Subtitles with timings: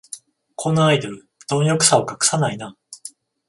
[0.55, 2.75] このアイドル、どん欲さを隠さないな